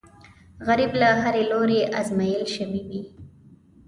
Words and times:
غریب 0.67 0.91
له 1.01 1.09
هرې 1.21 1.43
لورې 1.51 1.79
ازمېیل 1.99 2.43
شوی 2.55 2.81
وي 2.89 3.01